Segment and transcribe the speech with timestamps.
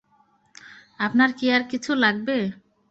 [0.99, 2.37] আপনার কি আর কিছু লাগবে?